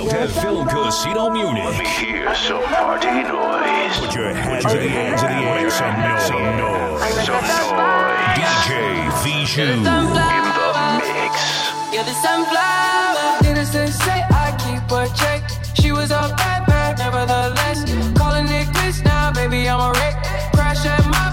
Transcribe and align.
out 0.00 0.10
to 0.10 0.28
Film 0.28 0.68
Casino 0.68 1.30
Munich. 1.30 1.64
Let 1.64 1.78
me 1.78 1.86
hear 1.86 2.34
some 2.34 2.62
party 2.64 3.06
noise. 3.08 3.98
Put 3.98 4.14
your 4.14 4.32
hands 4.32 4.64
in 4.72 4.80
the 4.80 4.88
hands 4.88 5.22
in 5.22 5.28
the 5.28 5.42
air, 5.44 5.70
some 5.70 6.00
noise, 6.00 6.26
some 6.26 6.56
noise. 6.56 7.26
Some 7.26 7.44
noise. 7.44 8.36
DJ 8.36 8.70
Viju. 9.20 9.66
In 9.74 9.82
the 9.84 9.98
mix. 11.00 11.36
You're 11.92 12.04
the 12.04 12.16
sunflower. 12.24 13.50
Innocent 13.50 13.92
say 13.92 14.24
I 14.30 14.56
keep 14.62 14.90
her 14.90 15.08
check. 15.14 15.42
She 15.74 15.92
was 15.92 16.10
a 16.10 16.34
bad 16.36 16.66
bad, 16.66 16.98
nevertheless. 16.98 17.84
Calling 18.16 18.48
it 18.48 18.66
quits 18.74 19.02
now, 19.02 19.32
baby, 19.32 19.68
I'm 19.68 19.80
a 19.80 19.92
wreck. 19.92 20.16
Crash 20.54 20.86
at 20.86 21.04
my 21.06 21.29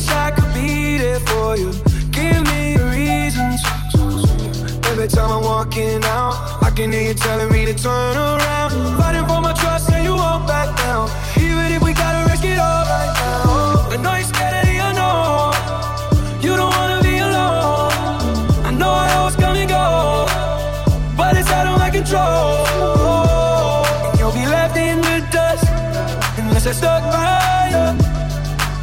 Wish 0.00 0.08
I 0.12 0.30
could 0.30 0.54
be 0.54 0.96
there 0.96 1.20
for 1.20 1.58
you. 1.58 1.72
Give 2.10 2.40
me 2.52 2.76
reasons. 2.94 3.60
Every 4.88 5.08
time 5.08 5.30
I'm 5.30 5.42
walking 5.42 6.02
out, 6.04 6.34
I 6.62 6.70
can 6.74 6.90
hear 6.90 7.08
you 7.08 7.14
telling 7.14 7.52
me 7.52 7.66
to 7.66 7.74
turn 7.74 8.16
around. 8.16 8.70
Fighting 8.96 9.26
for 9.26 9.42
my 9.42 9.52
trust, 9.52 9.92
and 9.92 10.02
you 10.02 10.14
won't 10.14 10.46
back 10.46 10.74
down. 10.78 11.10
Even 11.36 11.72
if 11.76 11.82
we 11.82 11.92
gotta 11.92 12.30
risk 12.30 12.44
it 12.44 12.58
all 12.58 12.84
right 12.96 13.12
now. 13.24 13.92
I 13.94 13.96
know 14.02 14.14
you're 14.14 14.24
scared 14.32 14.54
of 14.60 14.64
the 14.70 14.76
unknown. 14.88 15.52
You 16.44 16.56
don't 16.56 16.72
wanna 16.78 17.02
be 17.02 17.18
alone. 17.18 17.92
I 18.68 18.70
know 18.80 18.92
I 19.04 19.12
always 19.18 19.36
come 19.36 19.56
and 19.56 19.68
go, 19.68 19.84
but 21.14 21.36
it's 21.36 21.50
out 21.50 21.66
of 21.66 21.78
my 21.78 21.90
control. 21.90 22.64
And 24.08 24.18
you'll 24.18 24.32
be 24.32 24.46
left 24.46 24.78
in 24.78 24.96
the 25.02 25.18
dust 25.30 25.66
unless 26.38 26.66
I 26.66 26.72
stuck 26.72 27.02
by 27.12 27.68
you. 27.74 28.19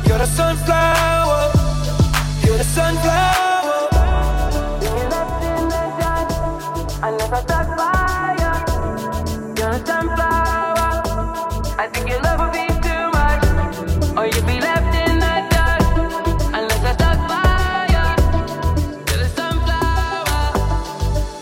You're 0.08 0.20
the 0.20 0.26
sunflower. 0.26 1.52
You're 2.44 2.58
the 2.58 2.64
sunflower. 2.64 3.90
You're 4.82 5.10
left 5.10 5.44
in 5.44 5.64
the 5.68 5.84
dust, 6.00 6.98
unless 7.04 7.32
I 7.32 7.42
stuck 7.42 7.68
by 7.78 8.36
you. 8.42 8.54
You're 9.58 9.70
a 9.70 9.86
sunflower. 9.86 10.90
I 11.78 11.88
think 11.92 12.10
your 12.10 12.22
love 12.22 12.40
would 12.40 12.54
be 12.54 12.68
too 12.88 13.04
much, 13.18 13.44
or 14.18 14.26
you'd 14.28 14.48
be 14.48 14.60
left 14.62 14.96
in 14.96 15.20
the 15.20 15.36
dust, 15.52 15.88
unless 16.58 16.84
I 16.84 16.94
stuck 16.94 17.20
by 17.28 17.88
you. 17.94 18.06
You're 19.08 19.22
the 19.24 19.30
sunflower. 19.38 20.40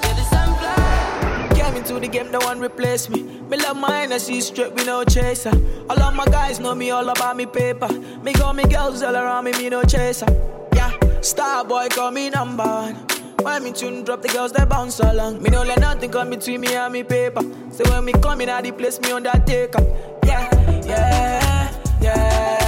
You're 0.03 0.17
the 0.19 0.25
sunflower. 0.33 1.55
Came 1.55 1.75
into 1.75 1.99
the 1.99 2.07
game, 2.07 2.31
no 2.31 2.39
one 2.39 2.59
replace 2.59 3.09
me. 3.09 3.34
Me 3.75 3.81
love 3.81 3.89
my 3.89 4.01
energy 4.03 4.39
straight 4.39 4.73
with 4.73 4.85
no 4.85 5.03
chaser. 5.03 5.51
All 5.89 6.01
of 6.01 6.13
my 6.15 6.25
guys 6.25 6.59
know 6.61 6.73
me 6.73 6.91
all 6.91 7.09
about 7.09 7.35
me 7.35 7.45
paper. 7.45 7.89
Me 8.23 8.31
got 8.31 8.55
me 8.55 8.63
girls 8.63 9.03
all 9.03 9.15
around 9.15 9.43
me, 9.43 9.51
me 9.51 9.69
no 9.69 9.83
chaser. 9.83 10.27
Yeah, 10.73 10.91
star 11.21 11.65
boy 11.65 11.89
call 11.89 12.11
me 12.11 12.29
number 12.29 12.63
one. 12.63 12.95
When 13.41 13.63
me 13.63 13.73
tune 13.73 14.03
drop, 14.05 14.21
the 14.21 14.29
girls 14.29 14.53
they 14.53 14.63
bounce 14.63 14.99
along. 15.01 15.41
Me 15.41 15.49
no 15.49 15.63
let 15.63 15.79
nothing 15.79 16.09
come 16.09 16.29
between 16.29 16.61
me 16.61 16.73
and 16.73 16.93
me 16.93 17.03
paper. 17.03 17.41
So 17.71 17.83
when 17.89 18.05
me 18.05 18.13
come 18.13 18.41
in, 18.41 18.49
I 18.49 18.61
the 18.61 18.71
place 18.71 18.99
me 19.01 19.11
undertaker. 19.11 19.83
Yeah, 20.25 20.49
yeah, 20.85 21.69
yeah, 22.01 22.01
yeah, 22.01 22.64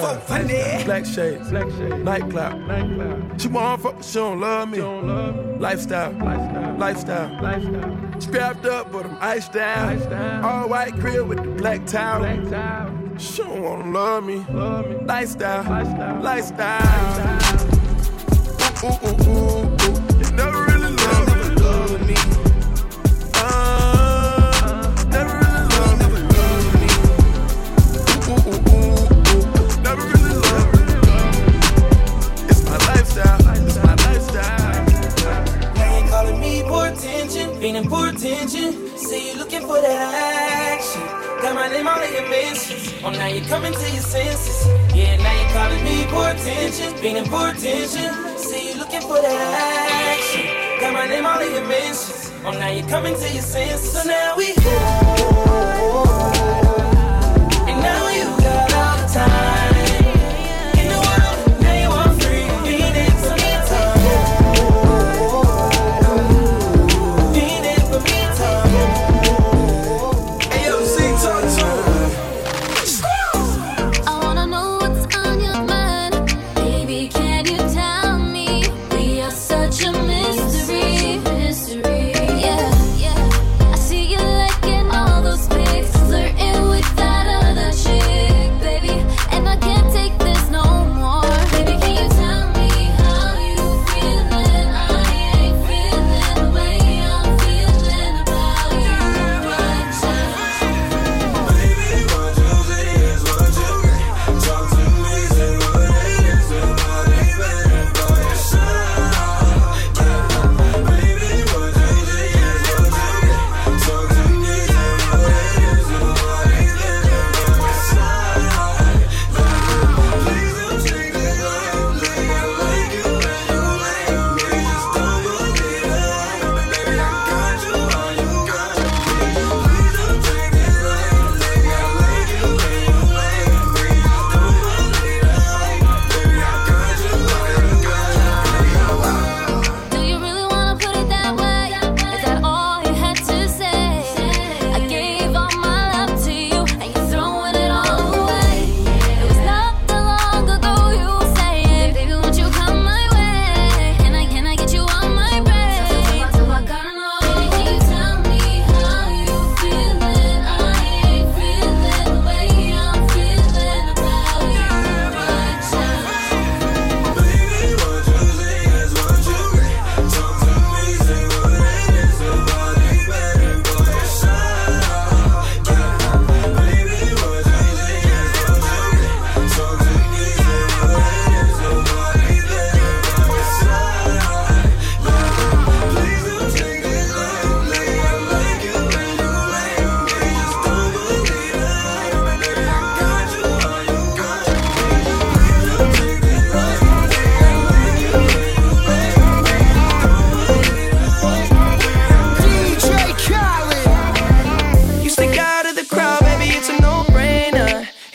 lifestyle. 0.00 0.84
Black 0.84 1.04
shades, 1.04 1.50
black 1.50 1.70
shades, 1.70 2.02
nightclub, 2.02 2.58
nightclub. 2.66 3.40
She 3.40 3.48
want 3.48 3.82
fuck, 3.82 3.96
but 3.96 4.04
she 4.04 4.14
don't 4.14 4.40
love 4.40 4.68
me. 4.70 4.80
Lifestyle, 5.58 6.12
lifestyle, 6.12 6.76
lifestyle. 6.78 8.20
Strapped 8.20 8.66
up, 8.66 8.92
but 8.92 9.06
I'm 9.06 9.16
iced 9.20 9.52
down. 9.52 10.44
All 10.44 10.68
white 10.68 10.94
crib 10.94 11.26
with 11.28 11.42
the 11.42 11.48
black 11.48 11.86
towel. 11.86 12.24
She 13.18 13.42
don't 13.42 13.62
wanna 13.62 13.90
love 13.90 14.24
me. 14.24 14.44
Lifestyle, 15.04 15.64
lifestyle. 16.22 17.38
Ooh, 18.84 18.88
ooh, 18.88 19.08
ooh, 19.08 19.28
ooh, 19.28 19.68
ooh. 19.68 19.71
Attention. 38.54 38.92
You 39.32 39.34
looking 39.38 39.62
for 39.62 39.80
that 39.80 40.76
action. 40.76 41.02
Got 41.42 41.54
my 41.54 41.68
name 41.68 41.86
all 41.86 42.00
in 42.00 42.12
your 42.12 42.28
mentions. 42.28 42.92
Oh, 43.04 43.10
now 43.10 43.26
you're 43.26 43.44
coming 43.46 43.72
to 43.72 43.90
your 43.90 44.02
senses. 44.02 44.66
Yeah, 44.94 45.16
now 45.16 45.32
you're 45.32 45.52
calling 45.52 45.84
me 45.84 46.04
for 46.10 46.28
attention, 46.30 46.94
feeling 46.96 47.24
poor 47.24 47.48
attention. 47.48 48.12
Say 48.38 48.72
you 48.72 48.78
looking 48.78 49.02
for 49.02 49.20
that 49.20 50.18
action. 50.18 50.80
Got 50.80 50.92
my 50.92 51.06
name 51.06 51.26
all 51.26 51.40
in 51.40 51.52
your 51.52 51.66
mentions. 51.66 52.30
Oh, 52.44 52.52
now 52.52 52.68
you're 52.68 52.88
coming 52.88 53.14
to 53.14 53.32
your 53.32 53.42
senses. 53.42 53.92
So 53.92 54.04
now 54.04 54.36
we 54.36 54.54
And 54.54 56.31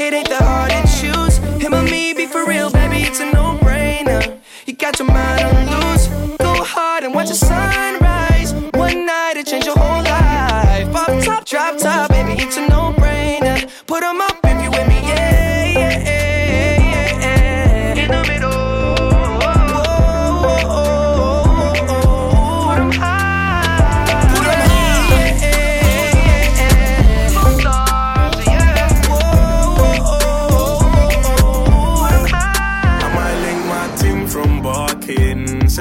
it 0.07 0.13
ain't 0.13 0.29
the 0.29 0.37
hard 0.37 0.71
to 0.71 0.83
choose. 0.99 1.37
Him 1.61 1.73
or 1.73 1.81
me, 1.83 2.13
be 2.13 2.27
for 2.27 2.45
real. 2.45 2.76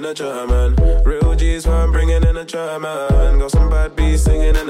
In 0.00 0.06
a 0.06 0.14
German. 0.14 0.74
Real 1.04 1.34
G's 1.34 1.66
I'm 1.66 1.92
bringing 1.92 2.22
in 2.22 2.36
a 2.38 2.44
German. 2.44 3.38
Got 3.38 3.50
some 3.50 3.68
bad 3.68 3.94
beats 3.94 4.22
singing 4.22 4.56
in 4.56 4.69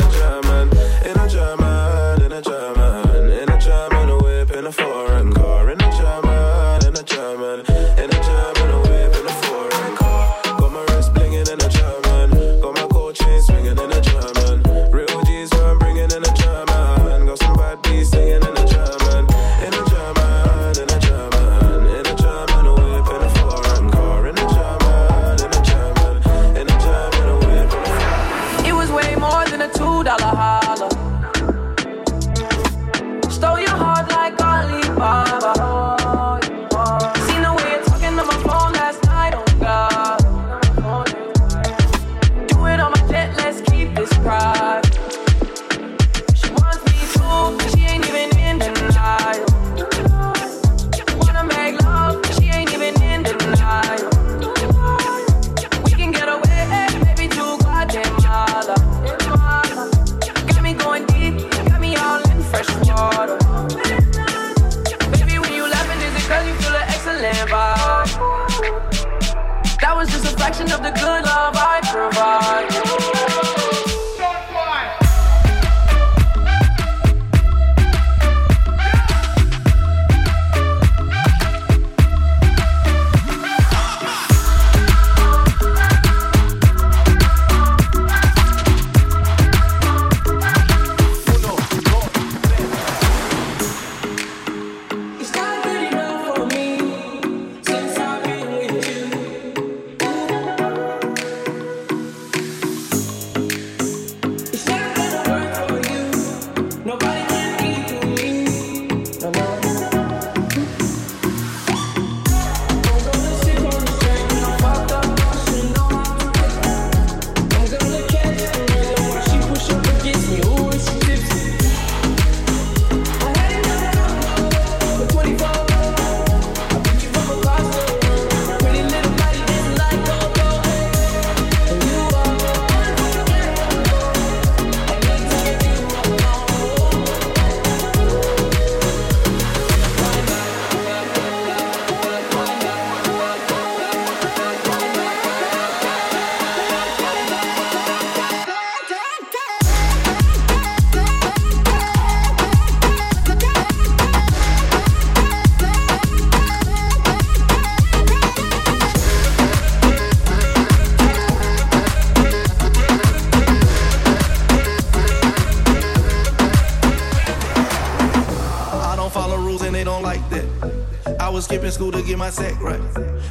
was 171.41 171.47
skipping 171.47 171.71
school 171.71 171.91
to 171.91 172.03
get 172.03 172.19
my 172.19 172.29
sack 172.29 172.61
right. 172.61 172.81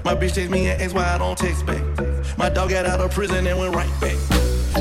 My 0.04 0.16
bitch 0.16 0.34
text 0.34 0.50
me 0.50 0.68
and 0.68 0.82
asked 0.82 0.96
why 0.96 1.06
I 1.14 1.20
don't 1.20 1.38
text 1.38 1.64
back. 1.64 1.84
My 2.40 2.50
dog 2.50 2.72
got 2.72 2.88
out 2.88 3.00
of 3.00 3.12
prison 3.12 3.46
and 3.46 3.60
went 3.60 3.76
right 3.76 3.94
back. 4.02 4.18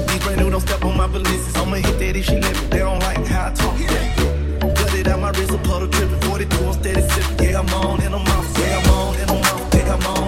These 0.08 0.22
brand 0.24 0.40
new 0.40 0.48
don't 0.48 0.62
step 0.62 0.82
on 0.82 0.96
my 0.96 1.06
balances. 1.06 1.54
I'ma 1.54 1.76
hit 1.76 1.98
that 1.98 2.16
if 2.16 2.24
she 2.24 2.40
let 2.40 2.54
me. 2.58 2.68
They 2.68 2.78
don't 2.78 3.00
like 3.00 3.26
how 3.26 3.50
I 3.50 3.54
talk. 3.54 3.76
Cut 4.76 4.94
it 4.94 5.08
out 5.08 5.20
my 5.20 5.30
wrist, 5.32 5.50
a 5.50 5.58
puddle 5.58 5.88
tripping. 5.88 6.20
42 6.22 6.64
on 6.64 6.72
steady 6.72 7.02
sipping. 7.02 7.50
Yeah, 7.50 7.60
I'm 7.60 7.68
on 7.74 8.00
and 8.00 8.14
I'm 8.14 8.22
off. 8.22 8.58
Yeah, 8.58 8.78
I'm 8.78 8.90
on 8.92 9.16
and 9.16 9.30
I'm 9.30 9.36
off. 9.36 9.74
Yeah, 9.74 9.94
I'm 9.94 10.06
on 10.06 10.27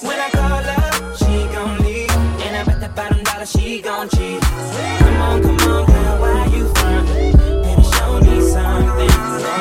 When 0.00 0.16
I 0.16 0.30
call 0.30 0.62
her, 0.62 1.16
she 1.16 1.52
gon' 1.52 1.78
leave. 1.78 2.10
And 2.46 2.56
I 2.56 2.62
bet 2.64 2.80
the 2.80 2.88
bottom 2.88 3.20
dollar 3.24 3.46
she 3.46 3.82
gon' 3.82 4.08
cheat. 4.08 4.40
Come 4.40 5.16
on, 5.16 5.42
come 5.42 5.58
on, 5.72 5.86
girl, 5.86 6.20
why 6.20 6.46
you 6.54 6.68
front? 6.74 7.08
Baby, 7.08 7.82
show 7.82 8.20
me 8.20 8.40
something. 8.48 9.10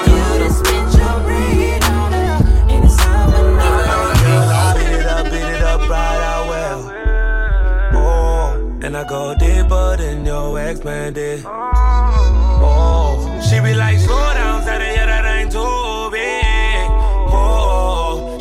You 0.07 0.23
done 0.37 0.51
spent 0.51 0.93
your 0.93 1.17
bread 1.25 1.83
on 1.85 2.11
her, 2.11 2.37
and 2.69 2.85
it's 2.85 3.01
all 3.01 3.33
I 3.59 4.73
beat 4.77 4.93
it 4.99 5.05
up, 5.07 5.25
beat 5.25 5.51
it 5.55 5.63
up 5.63 5.89
right 5.89 6.21
out 6.31 6.47
well. 6.47 6.79
Oh, 7.93 8.79
and 8.83 8.95
I 8.95 9.07
go 9.07 9.33
deeper 9.33 9.97
than 9.97 10.23
your 10.23 10.59
ex 10.59 10.83
man 10.83 11.13
did. 11.13 11.43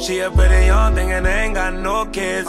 She 0.07 0.21
a 0.21 0.31
pretty 0.31 0.67
young 0.67 0.95
thing 0.95 1.11
and 1.11 1.27
ain't 1.27 1.55
got 1.55 1.75
no 1.75 2.07
kids. 2.07 2.49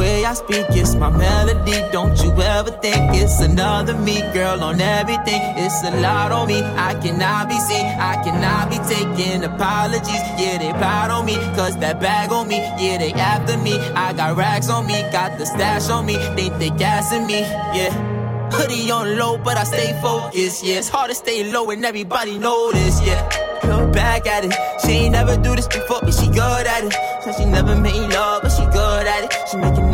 way 0.00 0.24
I 0.24 0.32
speak 0.34 0.66
it's 0.70 0.94
my 0.94 1.10
melody. 1.10 1.78
Don't 1.92 2.16
you 2.24 2.32
ever 2.56 2.72
think 2.84 3.14
it's 3.22 3.40
another 3.40 3.94
me 3.94 4.16
girl 4.32 4.64
on 4.64 4.80
everything. 4.80 5.42
It's 5.64 5.84
a 5.84 5.92
lot 6.00 6.32
on 6.32 6.48
me. 6.48 6.60
I 6.88 6.94
cannot 7.02 7.48
be 7.50 7.58
seen. 7.68 7.86
I 8.10 8.14
cannot 8.24 8.64
be 8.72 8.78
taking 8.94 9.44
apologies. 9.44 10.24
Yeah 10.40 10.56
they 10.62 10.72
proud 10.82 11.10
on 11.10 11.26
me 11.26 11.36
cause 11.56 11.76
that 11.78 12.00
bag 12.00 12.32
on 12.32 12.48
me. 12.48 12.58
Yeah 12.82 12.98
they 12.98 13.12
after 13.12 13.56
me. 13.58 13.74
I 14.04 14.12
got 14.14 14.36
racks 14.36 14.70
on 14.70 14.86
me 14.86 14.98
got 15.12 15.38
the 15.38 15.44
stash 15.44 15.90
on 15.90 16.06
me. 16.06 16.16
They 16.36 16.48
think 16.48 16.58
they 16.58 16.70
gassing 16.70 17.26
me 17.26 17.40
yeah. 17.78 17.92
Hoodie 18.54 18.90
on 18.90 19.18
low 19.18 19.36
but 19.36 19.56
I 19.58 19.64
stay 19.64 19.92
focused 20.00 20.64
yeah. 20.64 20.78
It's 20.78 20.88
hard 20.88 21.10
to 21.10 21.14
stay 21.14 21.52
low 21.52 21.70
and 21.70 21.84
everybody 21.84 22.38
notice 22.38 22.98
yeah. 23.06 23.20
Look 23.70 23.92
back 23.92 24.26
at 24.26 24.44
it. 24.44 24.54
She 24.82 24.92
ain't 25.02 25.12
never 25.12 25.36
do 25.36 25.54
this 25.54 25.68
before 25.68 26.00
but 26.00 26.14
she 26.14 26.26
good 26.28 26.66
at 26.74 26.84
it. 26.84 26.94
So 27.22 27.32
she 27.32 27.44
never 27.44 27.76
made 27.76 28.08
love 28.18 28.42
but 28.42 28.50
she 28.50 28.64
good 28.66 29.06
at 29.06 29.24
it. 29.24 29.32
She 29.48 29.56
make 29.56 29.76
a 29.78 29.89